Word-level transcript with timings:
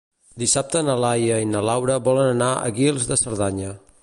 Dissabte 0.43 0.81
na 0.87 0.95
Laia 1.03 1.37
i 1.45 1.49
na 1.51 1.63
Laura 1.71 2.01
volen 2.11 2.33
anar 2.33 2.51
a 2.57 2.75
Guils 2.81 3.09
de 3.13 3.23
Cerdanya. 3.27 3.77